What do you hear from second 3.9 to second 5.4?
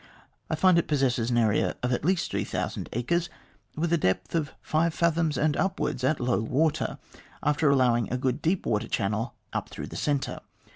a depth of five fathoms